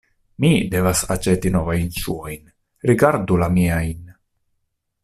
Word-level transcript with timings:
Mi 0.43 0.49
devas 0.75 1.03
aĉeti 1.15 1.51
novajn 1.57 1.93
ŝuojn; 1.99 2.51
rigardu 2.93 3.39
la 3.45 3.53
miajn. 3.59 4.03